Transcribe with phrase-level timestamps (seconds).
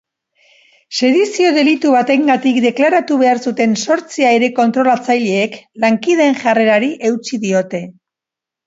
[0.99, 7.87] Sedizio delitu batengatik deklaratu behar zuten zortzi aire-kontrolatzaileek lankideen jarrerari eutsi diote.